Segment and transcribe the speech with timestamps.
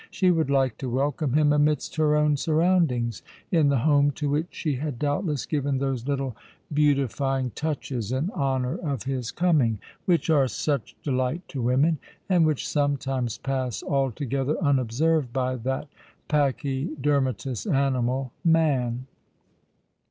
[0.09, 4.47] She would like to welcome him amidst her own surroundings, in the home to which
[4.49, 6.35] she had doubtless given those little
[6.73, 12.67] beautifying touches in honour of his coming, which are such delight to women, and which
[12.67, 15.87] sometimes pass altogether unobserved by that
[16.27, 19.05] pachydermatous animal, man